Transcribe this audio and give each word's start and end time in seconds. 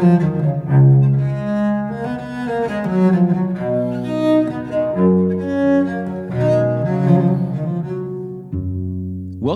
Thank 0.00 0.22
you. 0.22 0.39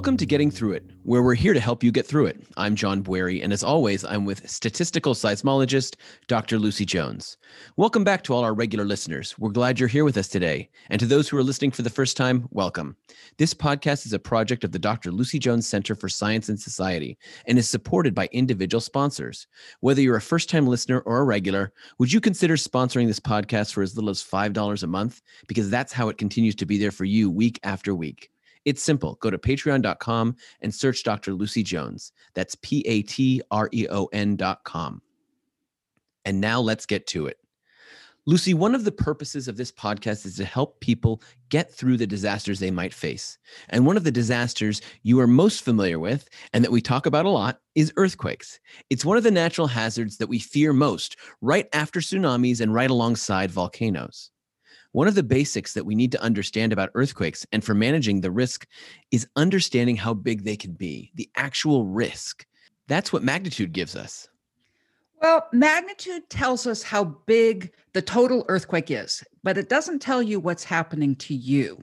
Welcome 0.05 0.19
to 0.19 0.27
Getting 0.27 0.51
Through 0.51 0.73
It, 0.73 0.91
where 1.05 1.23
we're 1.23 1.35
here 1.35 1.55
to 1.55 1.61
help 1.61 1.83
you 1.83 1.91
get 1.91 2.07
through 2.07 2.27
it. 2.27 2.45
I'm 2.59 2.77
John 2.77 3.03
Bwarie, 3.03 3.43
and 3.43 3.55
as 3.55 3.65
always, 3.65 4.05
I'm 4.05 4.27
with 4.27 4.47
statistical 4.47 5.15
seismologist 5.15 5.97
Dr. 6.29 6.59
Lucy 6.59 6.85
Jones. 6.85 7.39
Welcome 7.79 8.05
back 8.05 8.23
to 8.25 8.35
all 8.35 8.45
our 8.45 8.53
regular 8.53 8.85
listeners. 8.85 9.35
We're 9.39 9.49
glad 9.49 9.81
you're 9.81 9.89
here 9.89 10.05
with 10.05 10.19
us 10.19 10.29
today. 10.29 10.69
And 10.91 11.01
to 11.01 11.07
those 11.07 11.27
who 11.27 11.39
are 11.39 11.43
listening 11.43 11.71
for 11.71 11.81
the 11.81 11.89
first 11.89 12.19
time, 12.19 12.47
welcome. 12.51 12.99
This 13.39 13.55
podcast 13.55 14.05
is 14.05 14.13
a 14.13 14.19
project 14.19 14.63
of 14.63 14.73
the 14.73 14.79
Dr. 14.79 15.11
Lucy 15.11 15.39
Jones 15.39 15.67
Center 15.67 15.95
for 15.95 16.11
Science 16.11 16.51
and 16.51 16.61
Society 16.61 17.17
and 17.47 17.59
is 17.59 17.71
supported 17.71 18.15
by 18.15 18.29
individual 18.31 18.83
sponsors. 18.83 19.47
Whether 19.81 20.03
you're 20.03 20.17
a 20.17 20.21
first 20.21 20.51
time 20.51 20.67
listener 20.67 21.01
or 21.07 21.21
a 21.21 21.25
regular, 21.25 21.73
would 21.99 22.13
you 22.13 22.21
consider 22.21 22.57
sponsoring 22.57 23.07
this 23.07 23.21
podcast 23.21 23.73
for 23.73 23.83
as 23.83 23.97
little 23.97 24.11
as 24.11 24.23
$5 24.23 24.83
a 24.83 24.87
month? 24.87 25.23
Because 25.49 25.71
that's 25.71 25.95
how 25.95 26.11
it 26.11 26.19
continues 26.19 26.57
to 26.57 26.67
be 26.67 26.77
there 26.77 26.91
for 26.91 27.07
you 27.07 27.31
week 27.31 27.59
after 27.63 27.95
week. 27.95 28.29
It's 28.65 28.83
simple. 28.83 29.17
Go 29.21 29.31
to 29.31 29.39
patreon.com 29.39 30.37
and 30.61 30.75
search 30.75 31.03
Dr. 31.03 31.35
Lucy 31.35 31.63
Jones. 31.63 32.13
That's 32.35 32.57
P 32.63 32.81
A 32.87 33.03
T 33.03 33.43
R 33.51 33.69
E 33.73 33.87
O 33.91 34.07
N.com. 34.07 35.03
And 36.25 36.41
now 36.41 36.61
let's 36.61 36.87
get 36.87 37.07
to 37.09 37.27
it. 37.27 37.39
Lucy, 38.27 38.55
one 38.55 38.75
of 38.75 38.85
the 38.85 38.93
purposes 38.93 39.49
of 39.49 39.59
this 39.59 39.71
podcast 39.71 40.25
is 40.25 40.37
to 40.37 40.47
help 40.47 40.81
people 40.81 41.21
get 41.51 41.71
through 41.71 41.99
the 41.99 42.07
disasters 42.07 42.59
they 42.59 42.71
might 42.71 42.95
face. 42.95 43.37
And 43.69 43.85
one 43.85 43.99
of 43.99 44.05
the 44.05 44.11
disasters 44.11 44.81
you 45.03 45.21
are 45.21 45.27
most 45.27 45.63
familiar 45.63 45.99
with 45.99 46.27
and 46.55 46.65
that 46.65 46.73
we 46.73 46.81
talk 46.81 47.05
about 47.05 47.27
a 47.27 47.31
lot 47.31 47.61
is 47.75 47.93
earthquakes. 47.99 48.61
It's 48.89 49.05
one 49.05 49.19
of 49.19 49.25
the 49.25 49.31
natural 49.31 49.67
hazards 49.67 50.17
that 50.17 50.29
we 50.29 50.39
fear 50.39 50.73
most, 50.73 51.19
right 51.43 51.67
after 51.75 52.01
tsunamis 52.01 52.63
and 52.63 52.73
right 52.73 52.89
alongside 52.89 53.51
volcanoes. 53.51 54.31
One 54.95 55.09
of 55.09 55.17
the 55.17 55.25
basics 55.25 55.73
that 55.73 55.85
we 55.85 55.97
need 55.97 56.13
to 56.13 56.23
understand 56.23 56.73
about 56.73 56.91
earthquakes 56.95 57.45
and 57.51 57.65
for 57.65 57.75
managing 57.75 58.21
the 58.21 58.31
risk 58.31 58.65
is 59.11 59.27
understanding 59.35 59.97
how 59.97 60.15
big 60.15 60.45
they 60.45 60.57
can 60.57 60.73
be, 60.73 61.11
the 61.17 61.29
actual 61.35 61.85
risk. 61.85 62.47
That's 62.87 63.13
what 63.13 63.25
magnitude 63.25 63.73
gives 63.73 63.97
us. 63.97 64.29
Well, 65.21 65.49
magnitude 65.53 66.31
tells 66.31 66.69
us 66.69 66.85
how 66.85 67.17
big 67.27 67.73
the 67.93 68.03
total 68.03 68.45
earthquake 68.47 68.89
is, 68.89 69.25
but 69.43 69.59
it 69.59 69.69
doesn't 69.69 69.99
tell 69.99 70.23
you 70.23 70.39
what's 70.39 70.63
happening 70.63 71.17
to 71.17 71.35
you. 71.35 71.83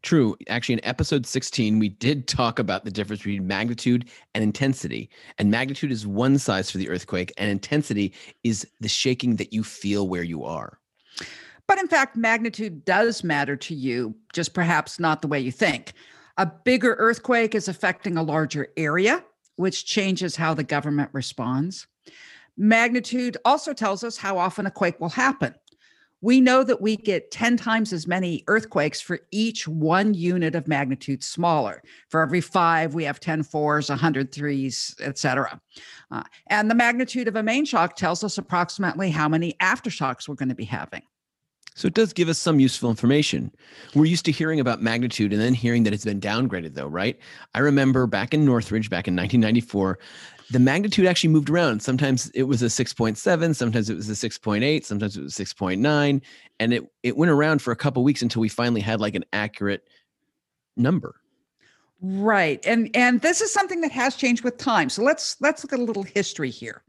True. 0.00 0.34
Actually, 0.48 0.76
in 0.76 0.84
episode 0.86 1.26
16, 1.26 1.78
we 1.78 1.90
did 1.90 2.26
talk 2.26 2.58
about 2.58 2.86
the 2.86 2.90
difference 2.90 3.20
between 3.20 3.46
magnitude 3.46 4.08
and 4.34 4.42
intensity. 4.42 5.10
And 5.36 5.50
magnitude 5.50 5.92
is 5.92 6.06
one 6.06 6.38
size 6.38 6.70
for 6.70 6.78
the 6.78 6.88
earthquake, 6.88 7.34
and 7.36 7.50
intensity 7.50 8.14
is 8.44 8.66
the 8.80 8.88
shaking 8.88 9.36
that 9.36 9.52
you 9.52 9.62
feel 9.62 10.08
where 10.08 10.22
you 10.22 10.42
are. 10.44 10.78
But 11.70 11.78
in 11.78 11.86
fact, 11.86 12.16
magnitude 12.16 12.84
does 12.84 13.22
matter 13.22 13.54
to 13.54 13.76
you, 13.76 14.16
just 14.32 14.54
perhaps 14.54 14.98
not 14.98 15.22
the 15.22 15.28
way 15.28 15.38
you 15.38 15.52
think. 15.52 15.92
A 16.36 16.44
bigger 16.44 16.96
earthquake 16.98 17.54
is 17.54 17.68
affecting 17.68 18.16
a 18.16 18.24
larger 18.24 18.72
area, 18.76 19.22
which 19.54 19.84
changes 19.84 20.34
how 20.34 20.52
the 20.52 20.64
government 20.64 21.10
responds. 21.12 21.86
Magnitude 22.56 23.36
also 23.44 23.72
tells 23.72 24.02
us 24.02 24.16
how 24.16 24.36
often 24.36 24.66
a 24.66 24.70
quake 24.72 24.98
will 24.98 25.10
happen. 25.10 25.54
We 26.20 26.40
know 26.40 26.64
that 26.64 26.80
we 26.80 26.96
get 26.96 27.30
10 27.30 27.56
times 27.56 27.92
as 27.92 28.04
many 28.04 28.42
earthquakes 28.48 29.00
for 29.00 29.20
each 29.30 29.68
one 29.68 30.12
unit 30.12 30.56
of 30.56 30.66
magnitude 30.66 31.22
smaller. 31.22 31.84
For 32.08 32.20
every 32.20 32.40
five, 32.40 32.94
we 32.94 33.04
have 33.04 33.20
10 33.20 33.44
fours, 33.44 33.88
100 33.88 34.32
threes, 34.32 34.96
etc. 35.00 35.60
Uh, 36.10 36.24
and 36.48 36.68
the 36.68 36.74
magnitude 36.74 37.28
of 37.28 37.36
a 37.36 37.44
main 37.44 37.64
shock 37.64 37.94
tells 37.94 38.24
us 38.24 38.38
approximately 38.38 39.12
how 39.12 39.28
many 39.28 39.52
aftershocks 39.62 40.26
we're 40.26 40.34
going 40.34 40.48
to 40.48 40.56
be 40.56 40.64
having. 40.64 41.02
So 41.74 41.86
it 41.86 41.94
does 41.94 42.12
give 42.12 42.28
us 42.28 42.38
some 42.38 42.60
useful 42.60 42.90
information. 42.90 43.52
We're 43.94 44.06
used 44.06 44.24
to 44.26 44.32
hearing 44.32 44.60
about 44.60 44.82
magnitude 44.82 45.32
and 45.32 45.40
then 45.40 45.54
hearing 45.54 45.84
that 45.84 45.92
it's 45.92 46.04
been 46.04 46.20
downgraded, 46.20 46.74
though, 46.74 46.88
right? 46.88 47.18
I 47.54 47.60
remember 47.60 48.06
back 48.06 48.34
in 48.34 48.44
Northridge, 48.44 48.90
back 48.90 49.08
in 49.08 49.14
1994, 49.14 49.98
the 50.50 50.58
magnitude 50.58 51.06
actually 51.06 51.30
moved 51.30 51.48
around. 51.48 51.80
Sometimes 51.80 52.28
it 52.30 52.42
was 52.42 52.62
a 52.62 52.66
6.7, 52.66 53.54
sometimes 53.54 53.88
it 53.88 53.94
was 53.94 54.10
a 54.10 54.28
6.8, 54.28 54.84
sometimes 54.84 55.16
it 55.16 55.22
was 55.22 55.34
6.9, 55.34 56.20
and 56.58 56.72
it 56.72 56.84
it 57.02 57.16
went 57.16 57.30
around 57.30 57.62
for 57.62 57.70
a 57.70 57.76
couple 57.76 58.02
weeks 58.02 58.20
until 58.20 58.40
we 58.40 58.48
finally 58.48 58.80
had 58.80 59.00
like 59.00 59.14
an 59.14 59.24
accurate 59.32 59.88
number. 60.76 61.14
Right. 62.02 62.64
And 62.66 62.90
and 62.94 63.20
this 63.20 63.40
is 63.40 63.52
something 63.52 63.80
that 63.82 63.92
has 63.92 64.16
changed 64.16 64.42
with 64.42 64.56
time. 64.56 64.88
So 64.88 65.02
let's 65.02 65.36
let's 65.40 65.62
look 65.62 65.72
at 65.72 65.78
a 65.78 65.84
little 65.84 66.02
history 66.02 66.50
here. 66.50 66.82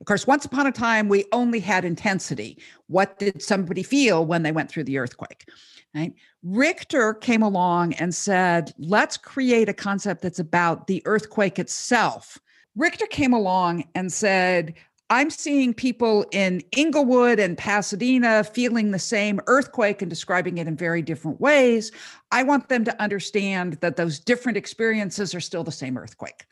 Of 0.00 0.06
course, 0.06 0.26
once 0.26 0.46
upon 0.46 0.66
a 0.66 0.72
time, 0.72 1.08
we 1.08 1.26
only 1.32 1.60
had 1.60 1.84
intensity. 1.84 2.58
What 2.86 3.18
did 3.18 3.42
somebody 3.42 3.82
feel 3.82 4.24
when 4.24 4.42
they 4.42 4.52
went 4.52 4.70
through 4.70 4.84
the 4.84 4.98
earthquake? 4.98 5.48
Right? 5.94 6.14
Richter 6.42 7.14
came 7.14 7.42
along 7.42 7.94
and 7.94 8.14
said, 8.14 8.72
let's 8.78 9.16
create 9.16 9.68
a 9.68 9.74
concept 9.74 10.22
that's 10.22 10.38
about 10.38 10.86
the 10.86 11.02
earthquake 11.04 11.58
itself. 11.58 12.38
Richter 12.76 13.06
came 13.06 13.34
along 13.34 13.84
and 13.94 14.10
said, 14.12 14.74
I'm 15.10 15.28
seeing 15.28 15.74
people 15.74 16.24
in 16.30 16.62
Inglewood 16.76 17.40
and 17.40 17.58
Pasadena 17.58 18.44
feeling 18.44 18.92
the 18.92 18.98
same 19.00 19.40
earthquake 19.48 20.00
and 20.00 20.08
describing 20.08 20.58
it 20.58 20.68
in 20.68 20.76
very 20.76 21.02
different 21.02 21.40
ways. 21.40 21.90
I 22.30 22.44
want 22.44 22.68
them 22.68 22.84
to 22.84 23.02
understand 23.02 23.74
that 23.80 23.96
those 23.96 24.20
different 24.20 24.56
experiences 24.56 25.34
are 25.34 25.40
still 25.40 25.64
the 25.64 25.72
same 25.72 25.98
earthquake. 25.98 26.44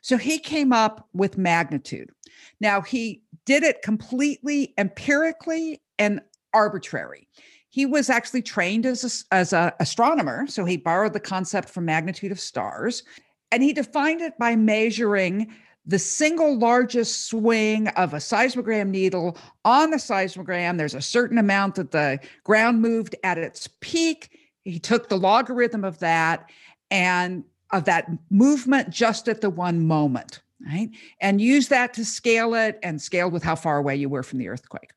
So 0.00 0.16
he 0.16 0.38
came 0.38 0.72
up 0.72 1.08
with 1.12 1.36
magnitude. 1.36 2.12
Now, 2.60 2.80
he 2.80 3.22
did 3.44 3.62
it 3.62 3.82
completely 3.82 4.74
empirically 4.78 5.82
and 5.98 6.20
arbitrary. 6.52 7.28
He 7.68 7.86
was 7.86 8.08
actually 8.08 8.42
trained 8.42 8.86
as 8.86 9.26
a, 9.30 9.34
as 9.34 9.52
an 9.52 9.72
astronomer, 9.80 10.46
so 10.46 10.64
he 10.64 10.76
borrowed 10.76 11.12
the 11.12 11.20
concept 11.20 11.68
from 11.68 11.84
magnitude 11.84 12.30
of 12.30 12.38
stars, 12.38 13.02
and 13.50 13.62
he 13.62 13.72
defined 13.72 14.20
it 14.20 14.38
by 14.38 14.54
measuring 14.54 15.52
the 15.86 15.98
single 15.98 16.56
largest 16.56 17.26
swing 17.26 17.88
of 17.88 18.14
a 18.14 18.18
seismogram 18.18 18.88
needle 18.88 19.36
on 19.64 19.90
the 19.90 19.96
seismogram. 19.96 20.78
There's 20.78 20.94
a 20.94 21.02
certain 21.02 21.36
amount 21.36 21.74
that 21.74 21.90
the 21.90 22.20
ground 22.42 22.80
moved 22.80 23.16
at 23.22 23.38
its 23.38 23.68
peak. 23.80 24.30
He 24.64 24.78
took 24.78 25.08
the 25.08 25.18
logarithm 25.18 25.84
of 25.84 25.98
that 25.98 26.48
and 26.90 27.44
of 27.70 27.84
that 27.84 28.08
movement 28.30 28.90
just 28.90 29.28
at 29.28 29.40
the 29.40 29.50
one 29.50 29.86
moment 29.86 30.40
right? 30.66 30.90
And 31.20 31.40
use 31.40 31.68
that 31.68 31.94
to 31.94 32.04
scale 32.04 32.54
it 32.54 32.78
and 32.82 33.00
scale 33.00 33.30
with 33.30 33.42
how 33.42 33.54
far 33.54 33.78
away 33.78 33.96
you 33.96 34.08
were 34.08 34.22
from 34.22 34.38
the 34.38 34.48
earthquake. 34.48 34.90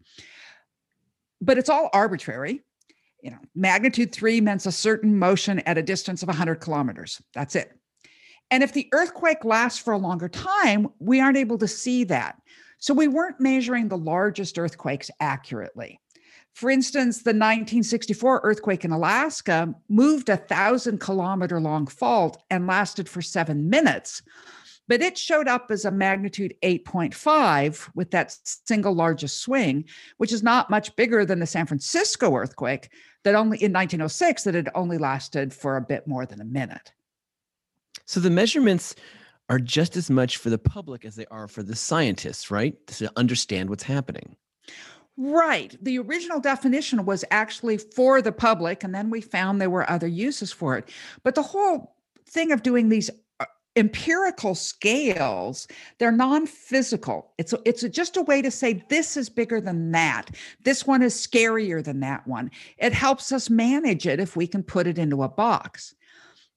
But 1.42 1.58
it's 1.58 1.70
all 1.70 1.90
arbitrary. 1.94 2.62
You 3.22 3.32
know, 3.32 3.40
magnitude 3.56 4.12
three 4.12 4.42
means 4.42 4.66
a 4.66 4.72
certain 4.72 5.18
motion 5.18 5.60
at 5.60 5.78
a 5.78 5.84
distance 5.84 6.22
of 6.22 6.28
100 6.28 6.56
kilometers. 6.56 7.22
That's 7.34 7.56
it. 7.56 7.72
And 8.50 8.64
if 8.64 8.74
the 8.74 8.88
earthquake 8.94 9.44
lasts 9.44 9.80
for 9.80 9.94
a 9.94 9.98
longer 9.98 10.30
time, 10.30 10.88
we 11.00 11.20
aren't 11.20 11.38
able 11.38 11.58
to 11.58 11.68
see 11.68 12.04
that. 12.06 12.42
So 12.80 12.94
we 12.94 13.08
weren't 13.08 13.42
measuring 13.42 13.88
the 13.88 13.98
largest 13.98 14.58
earthquakes 14.58 15.10
accurately. 15.20 16.00
For 16.54 16.70
instance, 16.70 17.18
the 17.18 17.30
1964 17.30 18.42
earthquake 18.44 18.86
in 18.86 18.92
Alaska 18.92 19.74
moved 19.90 20.30
a 20.30 20.38
thousand 20.38 21.00
kilometer 21.00 21.60
long 21.60 21.86
fault 21.86 22.42
and 22.50 22.66
lasted 22.66 23.10
for 23.10 23.22
seven 23.22 23.70
minutes 23.70 24.24
but 24.88 25.02
it 25.02 25.18
showed 25.18 25.48
up 25.48 25.70
as 25.70 25.86
a 25.86 25.92
magnitude 25.92 26.56
8.5 26.64 27.90
with 27.96 28.12
that 28.12 28.36
single 28.66 28.94
largest 28.94 29.42
swing, 29.42 29.86
which 30.18 30.32
is 30.32 30.44
not 30.44 30.70
much 30.70 30.96
bigger 30.96 31.26
than 31.26 31.40
the 31.40 31.46
San 31.46 31.66
Francisco 31.66 32.36
earthquake 32.36 32.90
that 33.24 33.36
only 33.36 33.58
in 33.58 33.74
1906 33.74 34.44
that 34.44 34.56
had 34.56 34.70
only 34.74 34.98
lasted 34.98 35.54
for 35.54 35.78
a 35.78 35.82
bit 35.82 36.08
more 36.08 36.26
than 36.26 36.42
a 36.42 36.46
minute. 36.46 36.94
So 38.06 38.20
the 38.20 38.30
measurements 38.30 38.96
are 39.50 39.60
just 39.60 39.98
as 39.98 40.10
much 40.10 40.38
for 40.38 40.50
the 40.50 40.58
public 40.58 41.06
as 41.06 41.16
they 41.16 41.26
are 41.28 41.48
for 41.48 41.64
the 41.64 41.76
scientists, 41.76 42.52
right? 42.52 42.76
To 42.88 43.12
understand 43.16 43.70
what's 43.70 43.84
happening. 43.84 44.36
Right. 45.18 45.76
The 45.82 45.98
original 46.00 46.40
definition 46.40 47.04
was 47.06 47.26
actually 47.32 47.78
for 47.78 48.22
the 48.22 48.32
public, 48.32 48.84
and 48.84 48.94
then 48.94 49.10
we 49.10 49.20
found 49.20 49.60
there 49.60 49.70
were 49.70 49.90
other 49.90 50.08
uses 50.08 50.52
for 50.52 50.78
it. 50.78 50.90
But 51.24 51.36
the 51.36 51.42
whole 51.42 51.96
thing 52.30 52.52
of 52.52 52.62
doing 52.62 52.90
these 52.90 53.10
empirical 53.78 54.56
scales 54.56 55.68
they're 56.00 56.12
non-physical. 56.12 57.32
It's 57.38 57.54
it's 57.66 57.84
just 57.84 58.18
a 58.18 58.24
way 58.24 58.42
to 58.42 58.52
say 58.52 58.84
this 58.90 59.16
is 59.16 59.30
bigger 59.30 59.62
than 59.62 59.92
that. 59.92 60.32
This 60.64 60.86
one 60.86 61.04
is 61.04 61.14
scarier 61.14 61.84
than 61.84 62.00
that 62.02 62.28
one. 62.28 62.52
It 62.78 62.94
helps 62.94 63.32
us 63.32 63.50
manage 63.50 64.08
it 64.08 64.20
if 64.20 64.36
we 64.36 64.48
can 64.48 64.64
put 64.64 64.88
it 64.88 64.98
into 64.98 65.24
a 65.24 65.30
box. 65.30 65.94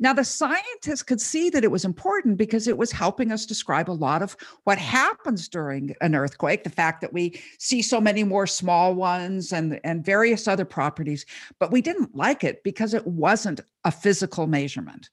Now 0.03 0.15
the 0.15 0.25
scientists 0.25 1.03
could 1.03 1.21
see 1.21 1.51
that 1.51 1.63
it 1.63 1.71
was 1.71 1.85
important 1.85 2.39
because 2.39 2.67
it 2.67 2.79
was 2.79 2.91
helping 2.91 3.31
us 3.31 3.45
describe 3.45 3.91
a 3.91 3.93
lot 3.93 4.23
of 4.23 4.35
what 4.65 4.79
happens 4.79 5.47
during 5.47 5.95
an 6.01 6.15
earthquake 6.15 6.65
the 6.65 6.71
fact 6.71 7.03
that 7.03 7.13
we 7.13 7.39
see 7.59 7.83
so 7.83 8.01
many 8.01 8.25
more 8.25 8.47
small 8.47 8.95
ones 8.95 9.53
and 9.53 9.79
and 9.85 10.05
various 10.05 10.49
other 10.49 10.65
properties 10.65 11.27
but 11.59 11.71
we 11.71 11.83
didn't 11.83 12.17
like 12.17 12.43
it 12.43 12.65
because 12.65 12.95
it 12.95 13.07
wasn't 13.07 13.61
a 13.85 13.93
physical 13.93 14.47
measurement 14.47 15.11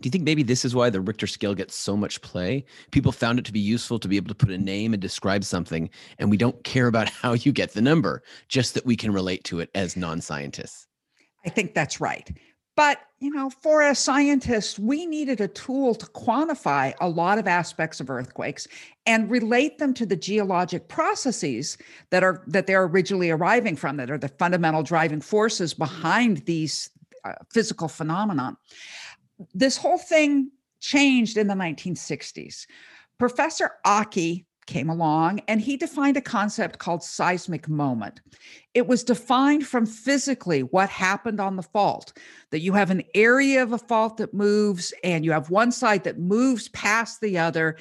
Do 0.00 0.06
you 0.06 0.10
think 0.10 0.24
maybe 0.24 0.42
this 0.42 0.64
is 0.64 0.74
why 0.74 0.90
the 0.90 1.00
Richter 1.00 1.26
scale 1.26 1.54
gets 1.54 1.76
so 1.76 1.96
much 1.96 2.20
play? 2.20 2.64
People 2.90 3.12
found 3.12 3.38
it 3.38 3.44
to 3.44 3.52
be 3.52 3.60
useful 3.60 3.98
to 3.98 4.08
be 4.08 4.16
able 4.16 4.28
to 4.28 4.34
put 4.34 4.50
a 4.50 4.58
name 4.58 4.92
and 4.92 5.00
describe 5.00 5.44
something, 5.44 5.88
and 6.18 6.30
we 6.30 6.36
don't 6.36 6.62
care 6.64 6.86
about 6.86 7.08
how 7.22 7.32
you 7.32 7.52
get 7.52 7.72
the 7.72 7.82
number, 7.82 8.22
just 8.48 8.74
that 8.74 8.86
we 8.86 8.96
can 8.96 9.12
relate 9.12 9.44
to 9.44 9.60
it 9.60 9.70
as 9.74 9.96
non 9.96 10.20
scientists. 10.20 10.86
I 11.46 11.50
think 11.50 11.74
that's 11.74 12.00
right. 12.00 12.30
But, 12.76 12.98
you 13.20 13.30
know, 13.30 13.50
for 13.50 13.82
a 13.82 13.94
scientist, 13.94 14.80
we 14.80 15.06
needed 15.06 15.40
a 15.40 15.46
tool 15.46 15.94
to 15.94 16.06
quantify 16.06 16.92
a 17.00 17.08
lot 17.08 17.38
of 17.38 17.46
aspects 17.46 18.00
of 18.00 18.10
earthquakes 18.10 18.66
and 19.06 19.30
relate 19.30 19.78
them 19.78 19.94
to 19.94 20.06
the 20.06 20.16
geologic 20.16 20.88
processes 20.88 21.78
that 22.10 22.24
are 22.24 22.42
that 22.48 22.66
they're 22.66 22.84
originally 22.84 23.30
arriving 23.30 23.76
from 23.76 23.96
that 23.98 24.10
are 24.10 24.18
the 24.18 24.28
fundamental 24.28 24.82
driving 24.82 25.20
forces 25.20 25.72
behind 25.72 26.38
these 26.46 26.90
uh, 27.24 27.34
physical 27.52 27.86
phenomenon. 27.86 28.56
This 29.54 29.76
whole 29.76 29.98
thing 29.98 30.50
changed 30.80 31.36
in 31.36 31.46
the 31.46 31.54
1960s. 31.54 32.66
Professor 33.18 33.72
Aki 33.84 34.46
came 34.66 34.88
along 34.88 35.40
and 35.46 35.60
he 35.60 35.76
defined 35.76 36.16
a 36.16 36.22
concept 36.22 36.78
called 36.78 37.02
seismic 37.02 37.68
moment. 37.68 38.20
It 38.72 38.86
was 38.86 39.04
defined 39.04 39.66
from 39.66 39.86
physically 39.86 40.62
what 40.62 40.88
happened 40.88 41.40
on 41.40 41.56
the 41.56 41.62
fault, 41.62 42.16
that 42.50 42.60
you 42.60 42.72
have 42.72 42.90
an 42.90 43.02
area 43.14 43.62
of 43.62 43.72
a 43.72 43.78
fault 43.78 44.16
that 44.18 44.34
moves 44.34 44.92
and 45.02 45.24
you 45.24 45.32
have 45.32 45.50
one 45.50 45.70
side 45.72 46.04
that 46.04 46.18
moves 46.18 46.68
past 46.68 47.20
the 47.20 47.38
other. 47.38 47.76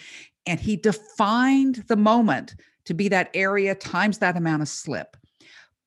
And 0.45 0.59
he 0.59 0.75
defined 0.75 1.85
the 1.87 1.95
moment 1.95 2.55
to 2.85 2.93
be 2.93 3.07
that 3.09 3.31
area 3.33 3.75
times 3.75 4.17
that 4.17 4.35
amount 4.35 4.61
of 4.61 4.67
slip. 4.67 5.15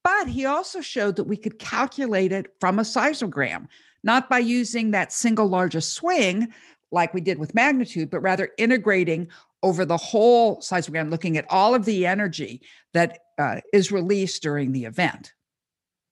But 0.03 0.29
he 0.29 0.47
also 0.47 0.81
showed 0.81 1.17
that 1.17 1.25
we 1.25 1.37
could 1.37 1.59
calculate 1.59 2.33
it 2.33 2.47
from 2.61 2.79
a 2.79 2.83
seismogram, 2.83 3.67
not 4.06 4.31
by 4.31 4.38
using 4.38 4.93
that 4.93 5.12
single 5.12 5.47
largest 5.47 5.93
swing 5.93 6.49
like 6.93 7.12
we 7.12 7.20
did 7.20 7.38
with 7.38 7.55
magnitude, 7.55 8.08
but 8.11 8.20
rather 8.20 8.50
integrating 8.56 9.29
over 9.62 9.85
the 9.85 9.97
whole 9.97 10.58
seismogram, 10.61 11.11
looking 11.11 11.37
at 11.37 11.44
all 11.50 11.75
of 11.75 11.85
the 11.85 12.06
energy 12.06 12.62
that 12.94 13.19
uh, 13.38 13.61
is 13.73 13.91
released 13.91 14.43
during 14.43 14.73
the 14.73 14.85
event. 14.85 15.32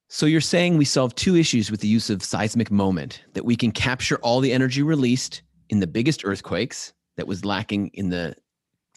So 0.09 0.27
you're 0.27 0.41
saying 0.41 0.77
we 0.77 0.85
solve 0.85 1.15
two 1.15 1.37
issues 1.37 1.71
with 1.71 1.81
the 1.81 1.89
use 1.89 2.11
of 2.11 2.23
seismic 2.23 2.71
moment 2.71 3.23
that 3.33 3.45
we 3.45 3.57
can 3.57 3.71
capture 3.71 4.17
all 4.19 4.41
the 4.41 4.53
energy 4.53 4.83
released 4.83 5.43
in 5.71 5.81
the 5.81 5.87
biggest 5.87 6.25
earthquakes 6.25 6.93
that 7.17 7.27
was 7.27 7.45
lacking 7.45 7.89
in 7.95 8.11
the 8.11 8.35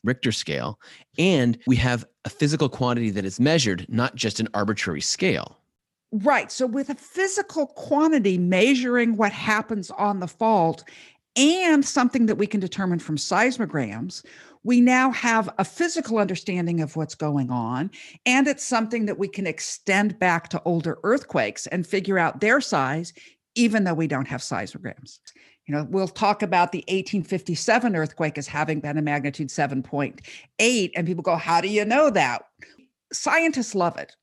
Richter 0.03 0.31
scale, 0.31 0.79
and 1.17 1.57
we 1.67 1.75
have 1.77 2.05
a 2.25 2.29
physical 2.29 2.69
quantity 2.69 3.09
that 3.11 3.25
is 3.25 3.39
measured, 3.39 3.85
not 3.89 4.15
just 4.15 4.39
an 4.39 4.47
arbitrary 4.53 5.01
scale. 5.01 5.56
Right. 6.11 6.51
So, 6.51 6.65
with 6.65 6.89
a 6.89 6.95
physical 6.95 7.67
quantity 7.67 8.37
measuring 8.37 9.17
what 9.17 9.33
happens 9.33 9.91
on 9.91 10.19
the 10.19 10.27
fault 10.27 10.83
and 11.35 11.83
something 11.83 12.27
that 12.27 12.37
we 12.37 12.47
can 12.47 12.61
determine 12.61 12.99
from 12.99 13.17
seismograms, 13.17 14.23
we 14.63 14.81
now 14.81 15.11
have 15.11 15.49
a 15.57 15.65
physical 15.65 16.17
understanding 16.17 16.81
of 16.81 16.95
what's 16.95 17.15
going 17.15 17.51
on. 17.51 17.91
And 18.25 18.47
it's 18.47 18.63
something 18.63 19.05
that 19.05 19.19
we 19.19 19.27
can 19.27 19.45
extend 19.45 20.17
back 20.17 20.49
to 20.49 20.61
older 20.63 20.97
earthquakes 21.03 21.67
and 21.67 21.85
figure 21.85 22.17
out 22.17 22.39
their 22.39 22.61
size, 22.61 23.13
even 23.55 23.83
though 23.83 23.93
we 23.93 24.07
don't 24.07 24.27
have 24.27 24.41
seismograms. 24.41 25.19
You 25.67 25.75
know, 25.75 25.87
we'll 25.89 26.07
talk 26.07 26.41
about 26.41 26.71
the 26.71 26.85
1857 26.87 27.95
earthquake 27.95 28.37
as 28.37 28.47
having 28.47 28.79
been 28.79 28.97
a 28.97 29.01
magnitude 29.01 29.49
7.8, 29.49 30.91
and 30.95 31.07
people 31.07 31.23
go, 31.23 31.35
How 31.35 31.59
do 31.59 31.67
you 31.67 31.83
know 31.83 32.09
that? 32.09 32.43
Scientists 33.11 33.75
love 33.75 33.97
it. 33.97 34.15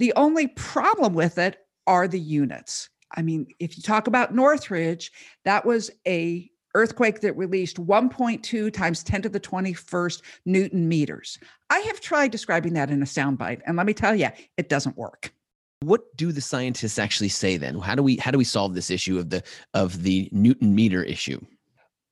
The 0.00 0.14
only 0.16 0.46
problem 0.46 1.12
with 1.12 1.36
it 1.36 1.58
are 1.86 2.08
the 2.08 2.18
units. 2.18 2.88
I 3.16 3.20
mean, 3.20 3.46
if 3.58 3.76
you 3.76 3.82
talk 3.82 4.06
about 4.06 4.34
Northridge, 4.34 5.12
that 5.44 5.66
was 5.66 5.90
a 6.08 6.50
earthquake 6.74 7.20
that 7.20 7.36
released 7.36 7.76
1.2 7.76 8.72
times 8.72 9.02
10 9.02 9.22
to 9.22 9.28
the 9.28 9.38
21st 9.38 10.22
Newton 10.46 10.88
meters. 10.88 11.38
I 11.68 11.80
have 11.80 12.00
tried 12.00 12.30
describing 12.30 12.72
that 12.74 12.88
in 12.88 13.02
a 13.02 13.04
soundbite, 13.04 13.60
and 13.66 13.76
let 13.76 13.84
me 13.84 13.92
tell 13.92 14.14
you, 14.16 14.28
it 14.56 14.70
doesn't 14.70 14.96
work. 14.96 15.34
What 15.80 16.16
do 16.16 16.32
the 16.32 16.40
scientists 16.40 16.98
actually 16.98 17.28
say 17.28 17.58
then? 17.58 17.78
How 17.78 17.94
do 17.94 18.02
we 18.02 18.16
how 18.16 18.30
do 18.30 18.38
we 18.38 18.44
solve 18.44 18.74
this 18.74 18.90
issue 18.90 19.18
of 19.18 19.28
the 19.28 19.42
of 19.74 20.02
the 20.02 20.30
Newton 20.32 20.74
meter 20.74 21.02
issue? 21.02 21.44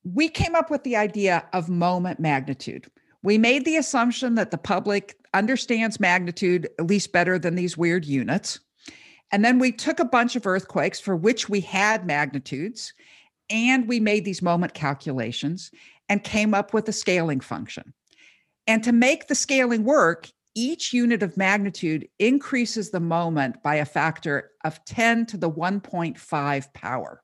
We 0.05 0.29
came 0.29 0.55
up 0.55 0.70
with 0.70 0.84
the 0.84 0.96
idea 0.96 1.46
of 1.55 1.70
moment 1.70 2.20
magnitude. 2.20 2.91
We 3.23 3.38
made 3.38 3.65
the 3.65 3.76
assumption 3.76 4.35
that 4.37 4.50
the 4.50 4.59
public 4.59 5.17
understands 5.35 6.00
magnitude 6.00 6.69
at 6.79 6.87
least 6.87 7.12
better 7.12 7.38
than 7.38 7.55
these 7.55 7.76
weird 7.76 8.05
units. 8.05 8.61
And 9.31 9.44
then 9.44 9.59
we 9.59 9.73
took 9.73 9.99
a 10.00 10.05
bunch 10.05 10.37
of 10.37 10.47
earthquakes 10.47 11.00
for 11.00 11.15
which 11.15 11.49
we 11.49 11.61
had 11.61 12.06
magnitudes 12.06 12.94
and 13.50 13.88
we 13.88 14.00
made 14.00 14.25
these 14.25 14.43
moment 14.43 14.75
calculations 14.75 15.70
and 16.09 16.25
came 16.25 16.55
up 16.55 16.73
with 16.73 16.88
a 16.88 16.93
scaling 16.93 17.41
function. 17.41 17.93
And 18.67 18.85
to 18.85 18.93
make 18.93 19.29
the 19.29 19.35
scaling 19.35 19.85
work, 19.85 20.29
each 20.55 20.93
unit 20.93 21.23
of 21.23 21.37
magnitude 21.37 22.09
increases 22.19 22.91
the 22.91 23.00
moment 23.00 23.62
by 23.62 23.76
a 23.76 23.85
factor 23.85 24.50
of 24.65 24.85
10 24.85 25.26
to 25.26 25.37
the 25.37 25.50
1.5 25.50 26.75
power. 26.75 27.23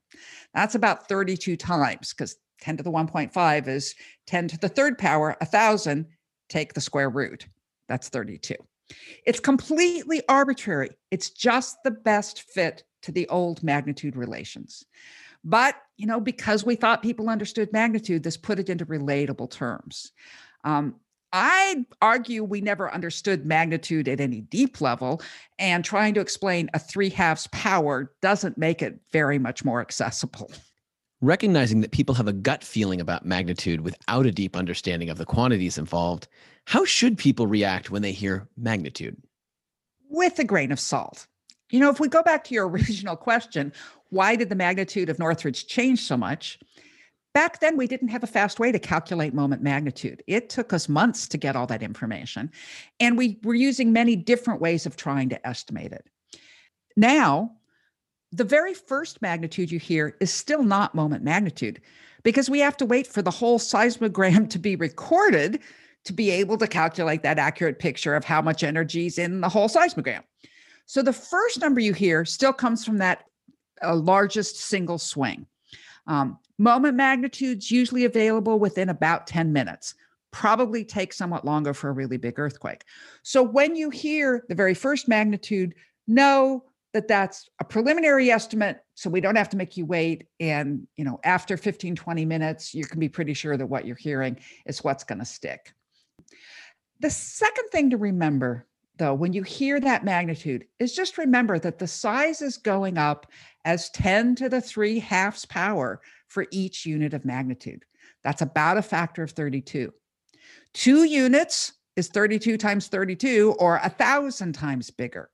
That's 0.55 0.75
about 0.75 1.09
32 1.09 1.57
times 1.57 2.13
because 2.13 2.37
10 2.61 2.79
to 2.79 2.83
the 2.83 2.91
1.5 2.91 3.69
is 3.69 3.95
10 4.27 4.49
to 4.49 4.59
the 4.59 4.69
third 4.69 4.99
power, 4.99 5.37
1,000, 5.41 6.07
take 6.49 6.75
the 6.75 6.81
square 6.81 7.11
root. 7.11 7.47
That's 7.89 8.09
32. 8.09 8.55
It's 9.27 9.41
completely 9.41 10.23
arbitrary. 10.29 10.91
It's 11.11 11.31
just 11.31 11.77
the 11.85 11.91
best 11.91 12.43
fit 12.43 12.85
to 13.03 13.13
the 13.13 13.29
old 13.29 13.63
magnitude 13.63 14.17
relations. 14.17 14.85
But, 15.43 15.77
you 15.97 16.07
know, 16.07 16.21
because 16.21 16.65
we 16.65 16.75
thought 16.75 17.03
people 17.03 17.29
understood 17.29 17.73
magnitude, 17.73 18.23
this 18.23 18.37
put 18.37 18.59
it 18.59 18.71
into 18.71 18.87
relatable 18.87 19.51
terms. 19.51 20.13
Um, 20.65 20.97
I 21.33 21.85
argue 22.01 22.45
we 22.45 22.61
never 22.61 22.93
understood 22.95 23.45
magnitude 23.45 24.09
at 24.09 24.21
any 24.21 24.43
deep 24.43 24.81
level, 24.81 25.21
and 25.59 25.85
trying 25.85 26.15
to 26.15 26.21
explain 26.21 26.71
a 26.73 26.79
three 26.79 27.11
halves 27.11 27.49
power 27.49 28.13
doesn't 28.23 28.57
make 28.57 28.83
it 28.83 29.01
very 29.13 29.39
much 29.39 29.65
more 29.65 29.81
accessible. 29.81 30.51
Recognizing 31.25 31.81
that 31.81 31.91
people 31.91 32.15
have 32.17 32.29
a 32.29 32.35
gut 32.35 32.63
feeling 32.63 33.01
about 33.01 33.25
magnitude 33.25 33.81
without 33.81 34.27
a 34.27 34.31
deep 34.31 34.55
understanding 34.55 35.09
of 35.09 35.17
the 35.17 35.25
quantities 35.25 35.79
involved, 35.79 36.29
how 36.67 36.85
should 36.85 37.17
people 37.17 37.47
react 37.47 37.91
when 37.91 38.03
they 38.03 38.13
hear 38.13 38.47
magnitude? 38.59 39.17
With 40.11 40.39
a 40.39 40.45
grain 40.45 40.71
of 40.71 40.79
salt. 40.79 41.27
You 41.71 41.81
know, 41.81 41.89
if 41.89 41.99
we 41.99 42.09
go 42.09 42.23
back 42.23 42.45
to 42.45 42.55
your 42.55 42.69
original 42.75 43.17
question, 43.17 43.73
why 44.11 44.37
did 44.37 44.51
the 44.51 44.55
magnitude 44.55 45.09
of 45.09 45.19
Northridge 45.19 45.67
change 45.67 46.03
so 46.03 46.19
much? 46.19 46.59
Back 47.33 47.59
then, 47.59 47.79
we 47.79 47.87
didn't 47.87 48.09
have 48.09 48.23
a 48.23 48.27
fast 48.27 48.61
way 48.61 48.71
to 48.71 48.79
calculate 48.79 49.33
moment 49.33 49.63
magnitude. 49.63 50.23
It 50.27 50.51
took 50.51 50.75
us 50.75 50.91
months 50.91 51.27
to 51.29 51.39
get 51.39 51.57
all 51.57 51.67
that 51.69 51.83
information. 51.83 52.53
And 53.01 53.17
we 53.17 53.39
were 53.43 53.55
using 53.55 53.95
many 53.95 54.15
different 54.15 54.61
ways 54.61 54.85
of 54.85 54.97
trying 54.97 55.31
to 55.31 55.47
estimate 55.47 55.93
it. 55.93 56.07
Now, 56.99 57.53
the 58.35 58.45
very 58.45 58.75
first 58.75 59.23
magnitude 59.23 59.71
you 59.71 59.79
hear 59.79 60.17
is 60.21 60.33
still 60.33 60.65
not 60.65 60.95
moment 60.95 61.23
magnitude 61.23 61.81
because 62.25 62.51
we 62.51 62.59
have 62.59 62.77
to 62.77 62.87
wait 62.87 63.07
for 63.07 63.23
the 63.23 63.31
whole 63.31 63.59
seismogram 63.59 64.49
to 64.51 64.59
be 64.59 64.77
recorded 64.77 65.61
to 66.05 66.13
be 66.13 66.31
able 66.31 66.59
to 66.59 66.67
calculate 66.67 67.23
that 67.23 67.39
accurate 67.39 67.79
picture 67.79 68.15
of 68.15 68.25
how 68.25 68.43
much 68.43 68.63
energy 68.63 69.07
is 69.07 69.19
in 69.19 69.41
the 69.41 69.49
whole 69.49 69.69
seismogram. 69.69 70.23
So 70.85 71.01
the 71.01 71.15
first 71.15 71.61
number 71.61 71.81
you 71.81 71.95
hear 71.95 72.27
still 72.27 72.53
comes 72.53 72.85
from 72.85 72.99
that 72.99 73.25
uh, 73.83 73.95
largest 73.95 74.57
single 74.57 74.99
swing. 74.99 75.47
Um, 76.07 76.39
moment 76.59 76.95
magnitudes 76.97 77.71
usually 77.71 78.05
available 78.05 78.59
within 78.59 78.91
about 78.91 79.27
10 79.27 79.51
minutes. 79.51 79.95
Probably 80.31 80.85
take 80.85 81.15
somewhat 81.15 81.47
longer 81.47 81.73
for 81.73 81.89
a 81.89 81.93
really 81.93 82.19
big 82.19 82.39
earthquake. 82.39 82.83
So 83.23 83.43
when 83.43 83.75
you 83.75 83.89
hear 83.89 84.45
the 84.49 84.55
very 84.55 84.75
first 84.75 85.09
magnitude, 85.09 85.75
know 86.07 86.65
that 86.95 87.09
that's 87.09 87.49
a 87.61 87.65
preliminary 87.65 88.31
estimate 88.31 88.79
so 88.95 89.11
we 89.11 89.21
don't 89.21 89.37
have 89.37 89.51
to 89.51 89.57
make 89.57 89.77
you 89.77 89.85
wait 89.85 90.27
and 90.41 90.87
you 90.97 91.05
know 91.05 91.21
after 91.25 91.57
15 91.57 91.95
20 91.97 92.25
minutes 92.25 92.75
you 92.75 92.85
can 92.85 92.99
be 92.99 93.09
pretty 93.09 93.35
sure 93.35 93.57
that 93.57 93.67
what 93.67 93.85
you're 93.85 93.97
hearing 93.97 94.39
is 94.65 94.83
what's 94.83 95.05
going 95.05 95.19
to 95.19 95.25
stick 95.25 95.75
the 97.01 97.11
second 97.11 97.69
thing 97.71 97.91
to 97.91 97.97
remember 97.99 98.67
though, 98.97 99.15
when 99.15 99.33
you 99.33 99.43
hear 99.43 99.81
that 99.81 100.05
magnitude, 100.05 100.67
is 100.79 100.95
just 100.95 101.19
remember 101.19 101.59
that 101.59 101.79
the 101.79 101.87
size 101.87 102.43
is 102.43 102.57
going 102.57 102.99
up 102.99 103.27
as 103.65 103.91
10 103.91 104.37
to 104.37 104.49
the 104.49 104.61
3 104.61 104.99
halves 104.99 105.45
power 105.47 106.01
for 106.29 106.47
each 106.51 106.87
unit 106.87 107.15
of 107.15 107.25
magnitude. 107.25 107.85
That's 108.23 108.43
about 108.43 108.77
a 108.77 108.83
factor 108.83 109.23
of 109.23 109.33
32. 109.33 109.93
Two 110.73 111.05
units 111.05 111.73
is 111.97 112.09
32 112.09 112.57
times 112.57 112.89
32 112.89 113.55
or 113.59 113.81
a 113.83 113.89
thousand 113.89 114.53
times 114.55 114.91
bigger. 114.91 115.31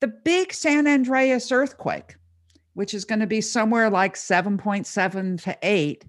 The 0.00 0.08
big 0.08 0.52
San 0.52 0.86
Andreas 0.86 1.50
earthquake, 1.50 2.16
which 2.74 2.94
is 2.94 3.04
going 3.04 3.20
to 3.20 3.26
be 3.26 3.40
somewhere 3.40 3.90
like 3.90 4.14
7.7 4.14 5.42
to 5.42 5.58
8, 5.62 6.04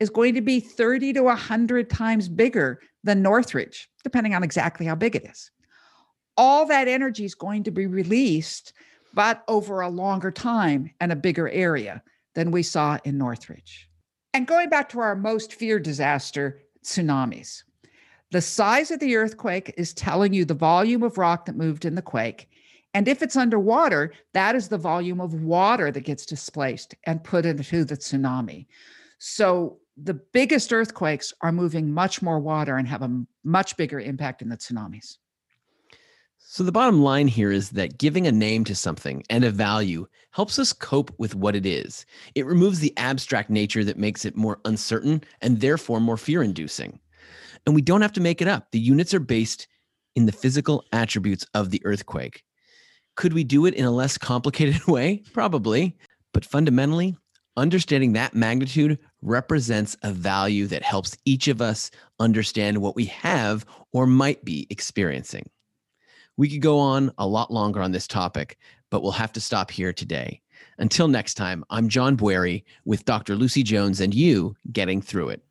is 0.00 0.10
going 0.10 0.34
to 0.34 0.42
be 0.42 0.60
30 0.60 1.14
to 1.14 1.22
100 1.22 1.88
times 1.88 2.28
bigger 2.28 2.80
than 3.04 3.22
Northridge, 3.22 3.88
depending 4.04 4.34
on 4.34 4.42
exactly 4.42 4.86
how 4.86 4.94
big 4.94 5.16
it 5.16 5.24
is 5.24 5.50
all 6.36 6.66
that 6.66 6.88
energy 6.88 7.24
is 7.24 7.34
going 7.34 7.62
to 7.64 7.70
be 7.70 7.86
released, 7.86 8.72
but 9.14 9.42
over 9.48 9.80
a 9.80 9.88
longer 9.88 10.30
time 10.30 10.90
and 11.00 11.12
a 11.12 11.16
bigger 11.16 11.48
area 11.48 12.02
than 12.34 12.50
we 12.50 12.62
saw 12.62 12.98
in 13.04 13.18
Northridge. 13.18 13.88
And 14.34 14.46
going 14.46 14.70
back 14.70 14.88
to 14.90 15.00
our 15.00 15.14
most 15.14 15.52
feared 15.54 15.82
disaster, 15.82 16.62
tsunamis. 16.82 17.62
The 18.30 18.40
size 18.40 18.90
of 18.90 18.98
the 18.98 19.14
earthquake 19.16 19.74
is 19.76 19.92
telling 19.92 20.32
you 20.32 20.46
the 20.46 20.54
volume 20.54 21.02
of 21.02 21.18
rock 21.18 21.44
that 21.46 21.56
moved 21.56 21.84
in 21.84 21.94
the 21.94 22.02
quake. 22.02 22.48
And 22.94 23.08
if 23.08 23.22
it's 23.22 23.36
underwater, 23.36 24.12
that 24.34 24.54
is 24.54 24.68
the 24.68 24.78
volume 24.78 25.20
of 25.20 25.34
water 25.34 25.90
that 25.90 26.00
gets 26.00 26.26
displaced 26.26 26.94
and 27.04 27.24
put 27.24 27.46
into 27.46 27.84
the 27.84 27.96
tsunami. 27.96 28.66
So 29.18 29.78
the 29.96 30.14
biggest 30.14 30.72
earthquakes 30.72 31.32
are 31.40 31.52
moving 31.52 31.92
much 31.92 32.22
more 32.22 32.38
water 32.38 32.76
and 32.76 32.88
have 32.88 33.02
a 33.02 33.24
much 33.44 33.76
bigger 33.76 34.00
impact 34.00 34.42
in 34.42 34.48
the 34.48 34.56
tsunamis. 34.56 35.18
So, 36.44 36.64
the 36.64 36.72
bottom 36.72 37.02
line 37.02 37.28
here 37.28 37.52
is 37.52 37.70
that 37.70 37.98
giving 37.98 38.26
a 38.26 38.32
name 38.32 38.64
to 38.64 38.74
something 38.74 39.22
and 39.30 39.44
a 39.44 39.50
value 39.50 40.06
helps 40.32 40.58
us 40.58 40.72
cope 40.72 41.14
with 41.16 41.34
what 41.34 41.54
it 41.54 41.64
is. 41.64 42.04
It 42.34 42.46
removes 42.46 42.80
the 42.80 42.92
abstract 42.98 43.48
nature 43.48 43.84
that 43.84 43.96
makes 43.96 44.24
it 44.24 44.36
more 44.36 44.58
uncertain 44.64 45.22
and 45.40 45.60
therefore 45.60 46.00
more 46.00 46.16
fear 46.16 46.42
inducing. 46.42 46.98
And 47.64 47.74
we 47.74 47.80
don't 47.80 48.02
have 48.02 48.12
to 48.14 48.20
make 48.20 48.42
it 48.42 48.48
up. 48.48 48.70
The 48.72 48.80
units 48.80 49.14
are 49.14 49.20
based 49.20 49.68
in 50.16 50.26
the 50.26 50.32
physical 50.32 50.84
attributes 50.92 51.46
of 51.54 51.70
the 51.70 51.80
earthquake. 51.84 52.42
Could 53.16 53.32
we 53.32 53.44
do 53.44 53.66
it 53.66 53.74
in 53.74 53.84
a 53.84 53.90
less 53.90 54.18
complicated 54.18 54.84
way? 54.86 55.22
Probably. 55.32 55.96
But 56.32 56.44
fundamentally, 56.44 57.16
understanding 57.56 58.14
that 58.14 58.34
magnitude 58.34 58.98
represents 59.20 59.96
a 60.02 60.12
value 60.12 60.66
that 60.68 60.82
helps 60.82 61.16
each 61.24 61.48
of 61.48 61.60
us 61.60 61.90
understand 62.18 62.78
what 62.78 62.96
we 62.96 63.04
have 63.06 63.66
or 63.92 64.06
might 64.06 64.44
be 64.44 64.66
experiencing. 64.70 65.48
We 66.36 66.48
could 66.48 66.62
go 66.62 66.78
on 66.78 67.12
a 67.18 67.26
lot 67.26 67.52
longer 67.52 67.82
on 67.82 67.92
this 67.92 68.06
topic, 68.06 68.58
but 68.90 69.02
we'll 69.02 69.12
have 69.12 69.32
to 69.32 69.40
stop 69.40 69.70
here 69.70 69.92
today. 69.92 70.40
Until 70.78 71.08
next 71.08 71.34
time, 71.34 71.64
I'm 71.68 71.88
John 71.88 72.16
Bwarie 72.16 72.64
with 72.84 73.04
Dr. 73.04 73.36
Lucy 73.36 73.62
Jones 73.62 74.00
and 74.00 74.14
you 74.14 74.56
getting 74.72 75.02
through 75.02 75.30
it. 75.30 75.42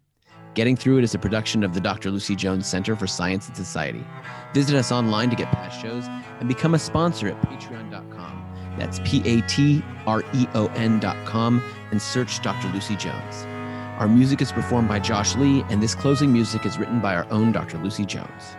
Getting 0.53 0.75
Through 0.75 0.97
It 0.97 1.03
is 1.05 1.15
a 1.15 1.19
production 1.19 1.63
of 1.63 1.73
the 1.73 1.79
Dr. 1.79 2.11
Lucy 2.11 2.35
Jones 2.35 2.67
Center 2.67 2.97
for 2.97 3.07
Science 3.07 3.47
and 3.47 3.55
Society. 3.55 4.05
Visit 4.53 4.75
us 4.75 4.91
online 4.91 5.29
to 5.29 5.35
get 5.37 5.49
past 5.51 5.81
shows 5.81 6.07
and 6.39 6.47
become 6.49 6.73
a 6.73 6.79
sponsor 6.79 7.29
at 7.29 7.41
patreon.com. 7.43 8.75
That's 8.77 8.99
P 9.05 9.21
A 9.25 9.41
T 9.47 9.81
R 10.05 10.23
E 10.33 10.47
O 10.53 10.67
N.com 10.75 11.63
and 11.91 12.01
search 12.01 12.41
Dr. 12.41 12.67
Lucy 12.73 12.97
Jones. 12.97 13.45
Our 13.97 14.09
music 14.09 14.41
is 14.41 14.51
performed 14.51 14.89
by 14.89 14.99
Josh 14.99 15.35
Lee, 15.35 15.63
and 15.69 15.81
this 15.81 15.95
closing 15.95 16.33
music 16.33 16.65
is 16.65 16.77
written 16.77 16.99
by 16.99 17.15
our 17.15 17.27
own 17.31 17.53
Dr. 17.53 17.77
Lucy 17.77 18.05
Jones. 18.05 18.55